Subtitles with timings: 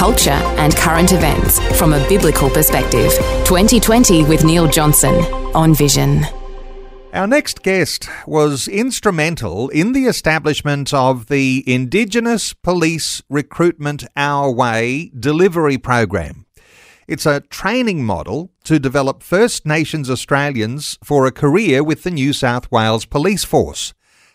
[0.00, 3.12] culture, and current events from a biblical perspective.
[3.44, 5.14] 2020 with Neil Johnson
[5.54, 6.24] on Vision.
[7.12, 15.12] Our next guest was instrumental in the establishment of the Indigenous Police Recruitment Our Way
[15.18, 16.46] delivery program.
[17.06, 22.32] It's a training model to develop First Nations Australians for a career with the New
[22.32, 23.92] South Wales Police Force.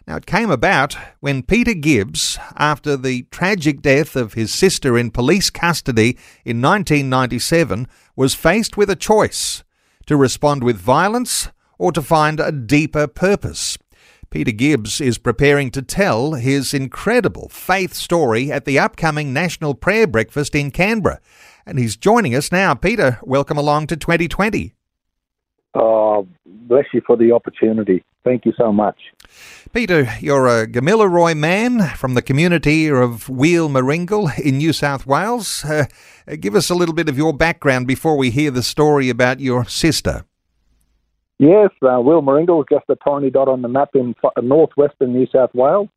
[0.07, 5.09] Now, it came about when Peter Gibbs, after the tragic death of his sister in
[5.09, 9.63] police custody in 1997, was faced with a choice
[10.05, 13.79] to respond with violence or to find a deeper purpose.
[14.29, 20.05] Peter Gibbs is preparing to tell his incredible faith story at the upcoming National Prayer
[20.05, 21.19] Breakfast in Canberra.
[21.65, 22.75] And he's joining us now.
[22.75, 24.75] Peter, welcome along to 2020.
[25.73, 28.03] Oh, uh, bless you for the opportunity.
[28.25, 28.97] Thank you so much.
[29.71, 35.63] Peter, you're a Gamilaroi man from the community of Weilmoringle in New South Wales.
[35.63, 35.85] Uh,
[36.39, 39.63] give us a little bit of your background before we hear the story about your
[39.65, 40.25] sister.
[41.37, 45.53] Yes, uh, Weilmoringle is just a tiny dot on the map in northwestern New South
[45.53, 45.89] Wales.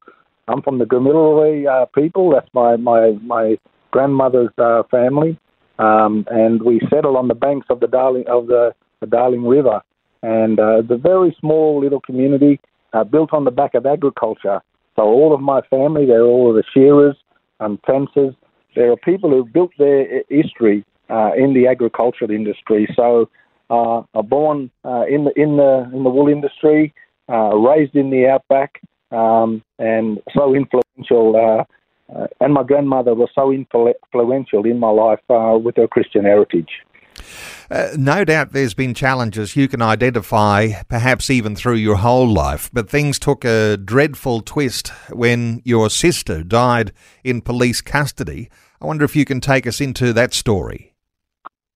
[0.48, 2.30] I'm from the Gamilaroi uh, people.
[2.30, 3.56] That's my, my, my
[3.90, 5.38] grandmother's uh, family.
[5.78, 9.80] Um, and we settled on the banks of the Darling, of the, the Darling River.
[10.22, 12.60] And uh, it's a very small little community
[12.92, 14.60] uh, built on the back of agriculture.
[14.96, 17.16] So all of my family, they're all of the shearers
[17.60, 18.34] and fencers.
[18.74, 22.88] There are people who built their history uh, in the agricultural industry.
[22.96, 23.28] So
[23.70, 26.94] uh, are born uh, in the in the in the wool industry,
[27.28, 28.80] uh, raised in the outback,
[29.10, 31.36] um, and so influential.
[31.36, 31.64] Uh,
[32.14, 36.70] uh, and my grandmother was so influential in my life uh, with her Christian heritage.
[37.70, 42.70] Uh, no doubt there's been challenges you can identify, perhaps even through your whole life,
[42.72, 46.92] but things took a dreadful twist when your sister died
[47.24, 48.48] in police custody.
[48.80, 50.94] I wonder if you can take us into that story.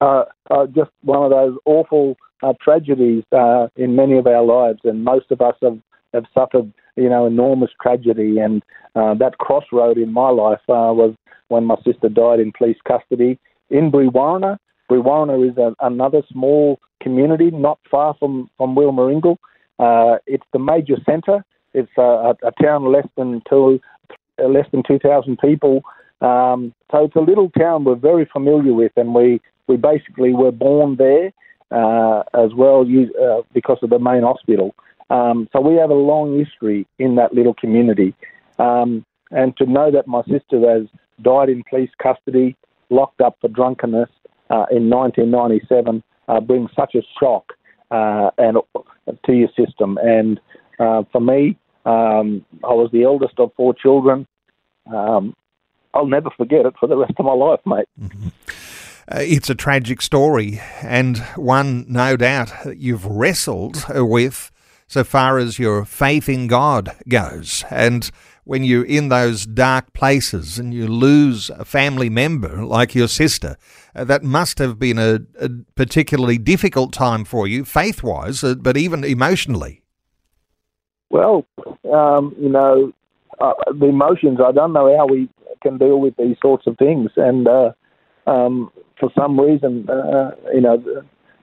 [0.01, 4.81] Uh, uh, just one of those awful uh, tragedies uh, in many of our lives,
[4.85, 5.79] and most of us have,
[6.13, 8.39] have suffered, you know, enormous tragedy.
[8.39, 8.63] And
[8.97, 11.15] uh, that crossroad in my life was
[11.49, 13.39] when my sister died in police custody
[13.71, 14.59] in Brewarrina.
[14.91, 19.37] Brewarrina is a, another small community not far from, from Weilmoringle.
[19.79, 21.45] Uh, it's the major centre.
[21.75, 23.81] It's a, a, town less than two,
[24.39, 25.83] less than 2,000 people.
[26.21, 30.53] Um, so it's a little town we're very familiar with, and we, we basically were
[30.53, 31.33] born there
[31.71, 34.75] uh, as well uh, because of the main hospital.
[35.11, 38.15] Um, so we have a long history in that little community.
[38.59, 40.87] Um, and to know that my sister has
[41.23, 42.57] died in police custody,
[42.91, 44.11] locked up for drunkenness,
[44.71, 47.53] in 1997 uh, brings such a shock
[47.91, 48.59] uh, and
[49.27, 49.99] to your system.
[50.03, 50.41] And
[50.79, 54.27] uh, for me, um, I was the eldest of four children.
[54.93, 55.35] Um,
[55.95, 57.89] I'll never forget it for the rest of my life, mate.
[58.01, 58.29] Mm-hmm.
[59.09, 64.51] Uh, it's a tragic story, and one, no doubt, you've wrestled with
[64.87, 67.65] so far as your faith in God goes.
[67.69, 68.11] And
[68.45, 73.57] when you're in those dark places and you lose a family member like your sister,
[73.95, 78.55] uh, that must have been a, a, particularly difficult time for you, faith wise, uh,
[78.55, 79.83] but even emotionally.
[81.11, 81.45] Well,
[81.93, 82.93] um, you know,
[83.41, 85.29] uh, the emotions, I don't know how we
[85.63, 87.11] can deal with these sorts of things.
[87.17, 87.73] And uh,
[88.27, 89.87] um, for some reason,
[90.55, 90.83] you know,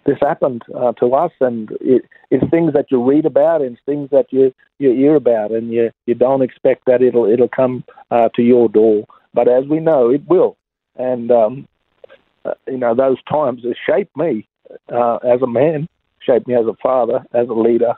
[0.06, 4.28] this happened to us, and it, it's things that you read about, and things that
[4.32, 8.70] you you hear about, and you you don't expect that it'll it'll come to your
[8.70, 9.06] door,
[9.36, 10.58] but as we know, it will,
[10.96, 11.68] and um,
[12.46, 14.48] uh, you know those times have shaped me
[14.94, 15.88] uh, as a man,
[16.20, 17.94] shaped me as a father, as a leader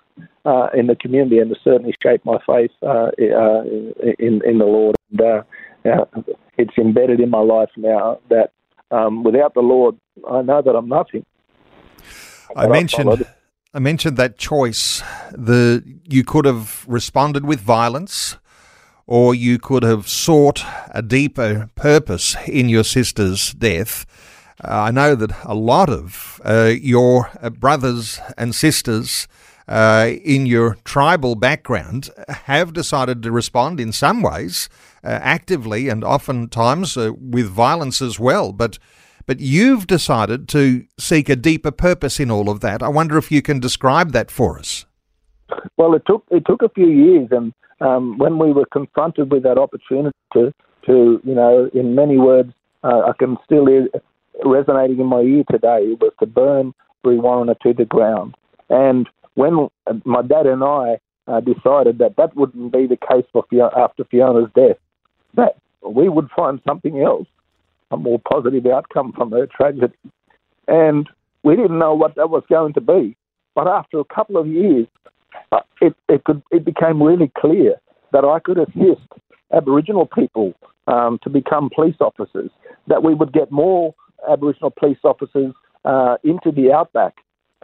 [0.45, 3.63] uh, in the community, and has certainly shaped my faith uh, uh,
[4.19, 4.95] in in the Lord.
[5.11, 5.43] And uh,
[6.57, 8.51] it's embedded in my life now that
[8.91, 9.95] um, without the Lord,
[10.29, 11.25] I know that I'm nothing.
[12.55, 13.25] I mentioned
[13.73, 15.01] I mentioned that choice.
[15.31, 18.37] The you could have responded with violence,
[19.07, 24.05] or you could have sought a deeper purpose in your sister's death.
[24.63, 29.27] Uh, I know that a lot of uh, your uh, brothers and sisters
[29.67, 34.69] uh, in your tribal background have decided to respond in some ways
[35.03, 38.51] uh, actively and oftentimes uh, with violence as well.
[38.51, 38.77] But
[39.27, 42.83] but you've decided to seek a deeper purpose in all of that.
[42.83, 44.85] I wonder if you can describe that for us.
[45.77, 49.43] Well, it took it took a few years, and um, when we were confronted with
[49.43, 50.53] that opportunity to,
[50.85, 53.87] to you know, in many words, uh, I can still hear
[54.43, 56.73] resonating in my ear today was to burn
[57.05, 58.35] Brewarrina to the ground.
[58.69, 59.67] And when
[60.05, 64.03] my dad and I uh, decided that that wouldn't be the case for Fiona, after
[64.05, 64.77] Fiona's death,
[65.35, 65.57] that
[65.87, 67.27] we would find something else,
[67.91, 69.93] a more positive outcome from her tragedy.
[70.67, 71.09] And
[71.43, 73.15] we didn't know what that was going to be.
[73.55, 74.87] But after a couple of years,
[75.81, 77.75] it, it, could, it became really clear
[78.13, 79.07] that I could assist
[79.53, 80.53] Aboriginal people
[80.87, 82.49] um, to become police officers,
[82.87, 83.93] that we would get more
[84.29, 85.53] Aboriginal police officers
[85.85, 87.15] uh, into the outback.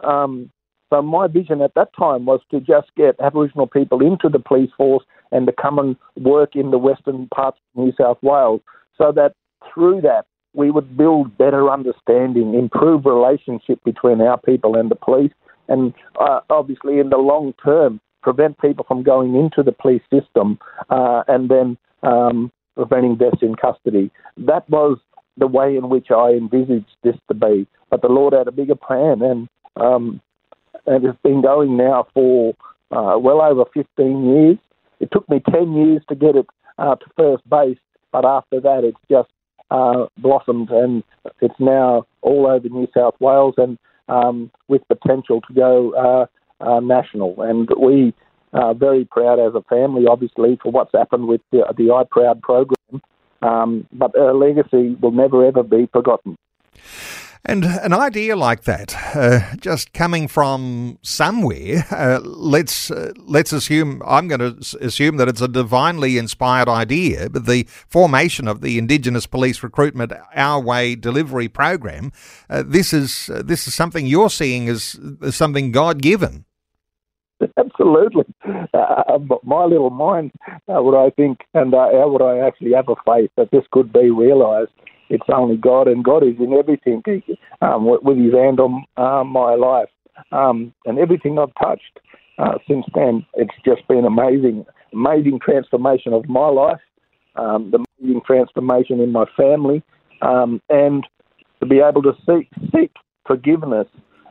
[0.02, 0.50] Um,
[0.90, 4.70] so my vision at that time was to just get Aboriginal people into the police
[4.76, 8.62] force and to come and work in the western parts of New South Wales,
[8.96, 9.34] so that
[9.72, 10.24] through that
[10.54, 15.32] we would build better understanding, improve relationship between our people and the police,
[15.68, 20.58] and uh, obviously in the long term prevent people from going into the police system
[20.90, 24.10] uh, and then um, preventing deaths in custody.
[24.36, 24.98] That was
[25.36, 27.66] the way in which I envisaged this to be.
[27.90, 30.20] But the Lord had a bigger plan, and um,
[30.86, 32.54] and it's been going now for
[32.90, 34.58] uh, well over 15 years.
[35.00, 36.46] It took me 10 years to get it
[36.78, 37.78] uh, to first base,
[38.12, 39.30] but after that, it's just
[39.70, 41.02] uh, blossomed, and
[41.40, 43.78] it's now all over New South Wales, and
[44.08, 46.26] um, with potential to go uh,
[46.64, 47.40] uh, national.
[47.42, 48.14] And we
[48.52, 53.02] are very proud as a family, obviously, for what's happened with the, the IPROWD program
[53.42, 56.36] um, but her legacy will never ever be forgotten.
[57.44, 64.02] And an idea like that, uh, just coming from somewhere, uh, let's uh, let's assume
[64.04, 67.30] I'm going to assume that it's a divinely inspired idea.
[67.30, 72.12] But the formation of the Indigenous Police Recruitment Our Way delivery program,
[72.50, 76.44] uh, this is uh, this is something you're seeing as, as something God given.
[77.56, 78.24] Absolutely.
[78.74, 80.32] Uh, but my little mind,
[80.66, 84.10] would I think, and how would I actually have a faith that this could be
[84.10, 84.72] realised?
[85.08, 87.02] It's only God, and God is in everything
[87.62, 89.88] um, with His hand on uh, my life.
[90.32, 92.00] Um, and everything I've touched
[92.38, 96.80] uh, since then, it's just been amazing, amazing transformation of my life,
[97.36, 99.82] um, the amazing transformation in my family,
[100.22, 101.06] um, and
[101.60, 102.92] to be able to seek, seek
[103.26, 103.86] forgiveness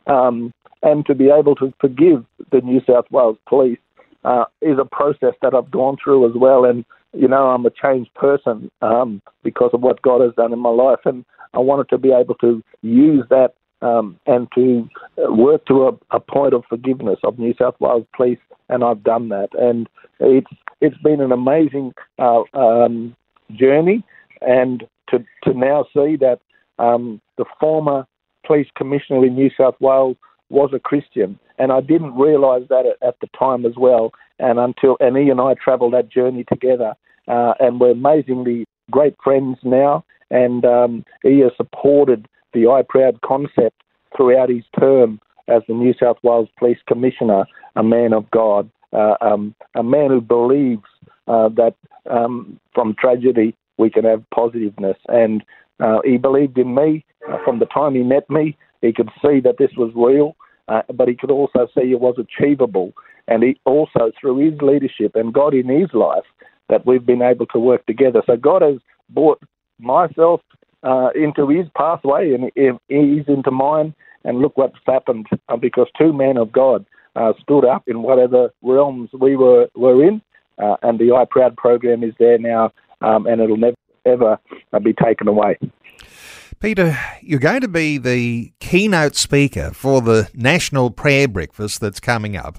[0.06, 0.52] um,
[0.82, 3.78] and to be able to forgive the New South Wales Police
[4.24, 6.64] uh, is a process that I've gone through as well.
[6.64, 10.58] And, you know, I'm a changed person um, because of what God has done in
[10.58, 11.00] my life.
[11.04, 11.24] And
[11.54, 14.88] I wanted to be able to use that um, and to
[15.30, 18.38] work to a, a, point of forgiveness of New South Wales Police.
[18.68, 19.48] And I've done that.
[19.52, 19.88] And
[20.18, 20.50] it's,
[20.80, 23.16] it's been an amazing uh, um,
[23.52, 24.04] journey.
[24.40, 26.40] And to, to now see that
[26.78, 28.06] um, the former
[28.46, 30.16] police commissioner in New South Wales
[30.50, 34.12] was a Christian, and I didn't realise that at, at, the time as well.
[34.38, 36.94] And until and he and I travelled that journey together,
[37.26, 40.04] uh, and we're amazingly great friends now.
[40.30, 43.82] And um, he has supported the IPROWD concept
[44.16, 47.46] throughout his term as the New South Wales Police Commissioner,
[47.76, 50.82] a man of God, uh, um, a man who believes
[51.26, 51.74] uh, that
[52.10, 54.96] um, from tragedy we can have positiveness.
[55.08, 55.42] And
[55.80, 58.56] uh, he believed in me uh, from the time he met me.
[58.82, 60.36] He could see that this was real,
[60.68, 62.92] uh, but he could also see it was achievable.
[63.26, 66.24] And he also, through his leadership and God in his life,
[66.68, 68.22] that we've been able to work together.
[68.26, 68.76] So God has
[69.10, 69.40] brought
[69.78, 70.40] myself
[70.82, 72.50] uh, into his pathway and
[72.88, 73.94] he's into mine.
[74.24, 76.84] And look what's happened uh, because two men of God
[77.16, 80.20] uh, stood up in whatever realms we were, were in.
[80.58, 84.38] Uh, and the IPROWD program is there now, um, and it'll never ever
[84.72, 85.56] uh, be taken away.
[86.60, 92.36] Peter, you're going to be the keynote speaker for the National Prayer Breakfast that's coming
[92.36, 92.58] up.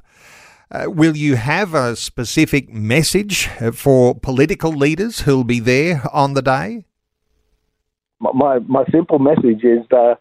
[0.72, 6.34] Uh, will you have a specific message uh, for political leaders who'll be there on
[6.34, 6.84] the day?
[8.20, 10.18] My my simple message is that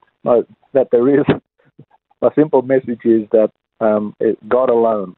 [0.75, 1.25] that there is
[2.21, 4.15] my simple message is that um,
[4.47, 5.17] God alone,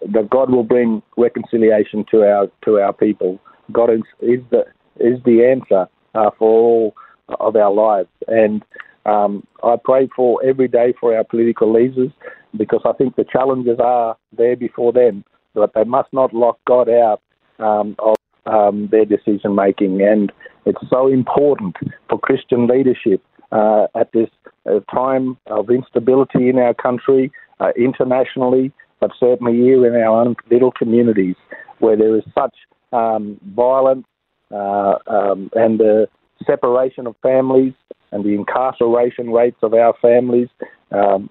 [0.00, 3.38] that God will bring reconciliation to our to our people.
[3.70, 4.64] God is, is the
[4.98, 5.86] is the answer
[6.16, 6.94] uh, for all
[7.40, 8.08] of our lives.
[8.26, 8.64] And
[9.06, 12.10] um, I pray for every day for our political leaders
[12.56, 16.88] because I think the challenges are there before them, but they must not lock God
[16.88, 17.20] out
[17.58, 20.00] um, of um, their decision making.
[20.02, 20.32] And
[20.64, 21.76] it's so important
[22.08, 24.28] for Christian leadership uh, at this
[24.66, 27.30] uh, time of instability in our country,
[27.60, 31.36] uh, internationally, but certainly here in our own little communities
[31.78, 32.54] where there is such
[32.92, 34.06] um, violence
[34.50, 36.06] uh, um, and the
[36.46, 37.74] separation of families
[38.14, 40.48] and the incarceration rates of our families.
[40.92, 41.28] Um,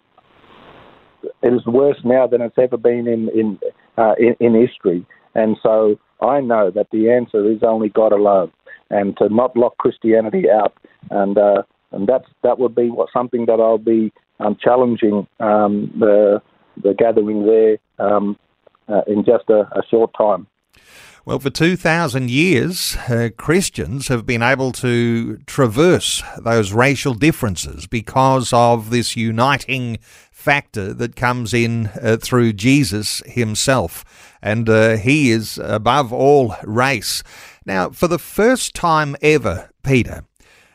[1.42, 3.60] it is worse now than it's ever been in in,
[3.98, 8.52] uh, in, in history, and so I know that the answer is only God alone,
[8.90, 10.74] and to not lock Christianity out,
[11.10, 11.64] and uh,
[11.94, 14.12] and that's that would be what something that I'll be
[14.42, 16.42] um, challenging um, the
[16.84, 18.38] the gathering there um,
[18.90, 20.48] uh, in just a, a short time.
[21.26, 28.52] Well, for 2,000 years, uh, Christians have been able to traverse those racial differences because
[28.52, 30.00] of this uniting
[30.34, 34.04] factor that comes in uh, through Jesus himself.
[34.42, 37.24] And uh, he is above all race.
[37.66, 40.26] Now, for the first time ever, Peter,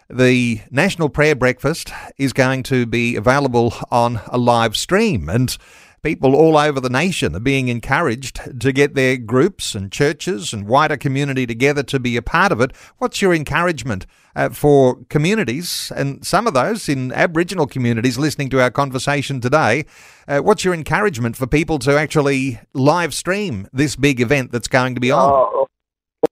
[0.09, 5.29] the National Prayer Breakfast is going to be available on a live stream.
[5.29, 5.55] And
[6.03, 10.67] people all over the nation are being encouraged to get their groups and churches and
[10.67, 12.75] wider community together to be a part of it.
[12.99, 18.61] What's your encouragement uh, for communities, and some of those in Aboriginal communities listening to
[18.61, 19.85] our conversation today?
[20.29, 24.95] Uh, what's your encouragement for people to actually live stream this big event that's going
[24.95, 25.33] to be on?
[25.33, 25.67] Oh,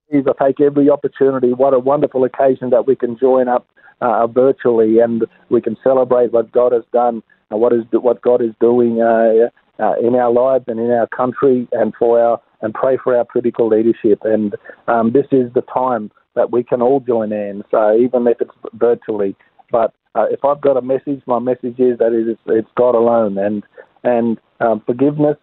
[0.09, 1.53] please, I take every opportunity.
[1.53, 3.67] What a wonderful occasion that we can join up
[4.01, 8.53] uh, virtually and we can celebrate what God has done what is what God is
[8.59, 9.49] doing uh,
[9.81, 13.25] uh, in our lives and in our country, and for our and pray for our
[13.25, 14.19] political leadership.
[14.23, 14.55] And
[14.87, 17.63] um, this is the time that we can all join in.
[17.71, 19.35] So even if it's virtually,
[19.71, 22.95] but uh, if I've got a message, my message is that it is it's God
[22.95, 23.63] alone and
[24.03, 25.37] and um, forgiveness.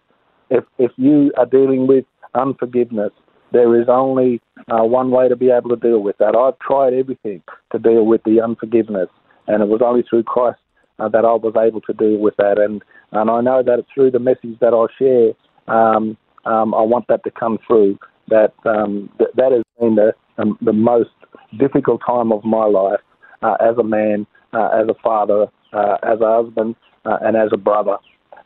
[0.49, 3.11] If if you are dealing with unforgiveness,
[3.51, 6.35] there is only uh, one way to be able to deal with that.
[6.35, 9.09] I've tried everything to deal with the unforgiveness,
[9.47, 10.59] and it was only through Christ
[10.99, 12.57] uh, that I was able to deal with that.
[12.57, 15.33] And, and I know that through the message that I share,
[15.73, 17.97] um, um, I want that to come through.
[18.27, 21.11] That um, th- that has been the, um, the most
[21.59, 22.99] difficult time of my life
[23.41, 26.75] uh, as a man, uh, as a father, uh, as a husband,
[27.05, 27.97] uh, and as a brother.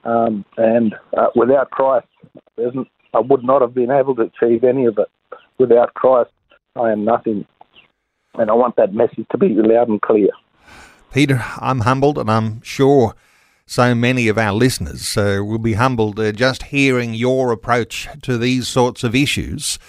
[0.03, 2.07] Um, and uh, without Christ,
[2.57, 5.07] I would not have been able to achieve any of it.
[5.57, 6.31] Without Christ,
[6.75, 7.45] I am nothing.
[8.35, 10.29] And I want that message to be loud and clear.
[11.11, 13.15] Peter, I'm humbled, and I'm sure
[13.65, 18.37] so many of our listeners uh, will be humbled uh, just hearing your approach to
[18.37, 19.79] these sorts of issues.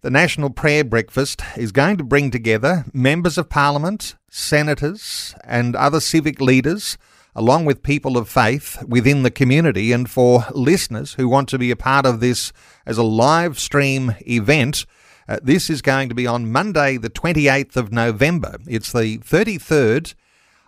[0.00, 6.00] The National Prayer Breakfast is going to bring together members of Parliament, senators, and other
[6.00, 6.96] civic leaders,
[7.34, 9.92] along with people of faith within the community.
[9.92, 12.54] And for listeners who want to be a part of this
[12.86, 14.86] as a live stream event,
[15.28, 18.56] uh, this is going to be on Monday, the 28th of November.
[18.66, 20.14] It's the 33rd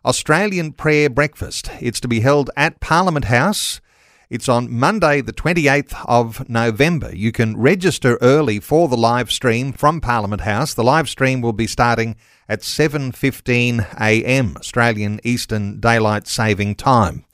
[0.04, 1.70] Australian Prayer Breakfast.
[1.80, 3.80] It's to be held at Parliament House.
[4.28, 7.14] It's on Monday, the 28th of November.
[7.14, 10.74] You can register early for the live stream from Parliament House.
[10.74, 12.16] The live stream will be starting
[12.48, 14.56] at 7:15 a.m.
[14.56, 17.24] Australian Eastern Daylight Saving Time.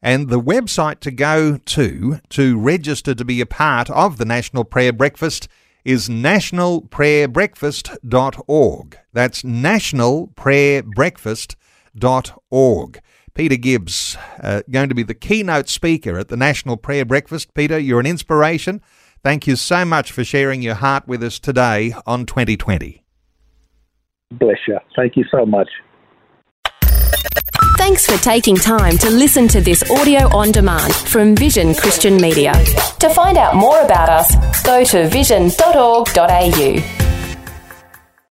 [0.00, 4.64] And the website to go to to register to be a part of the National
[4.64, 5.46] Prayer Breakfast
[5.84, 8.98] is nationalprayerbreakfast.org.
[9.12, 11.56] That's nationalprayerbreakfast.org
[11.98, 13.00] prayerbreakfast.org.
[13.34, 17.54] Peter Gibbs, uh, going to be the keynote speaker at the National Prayer Breakfast.
[17.54, 18.82] Peter, you're an inspiration.
[19.22, 23.04] Thank you so much for sharing your heart with us today on 2020.
[24.32, 24.78] Bless you.
[24.96, 25.68] Thank you so much.
[27.76, 32.52] Thanks for taking time to listen to this audio on demand from Vision Christian Media.
[32.98, 37.17] To find out more about us, go to vision.org.au.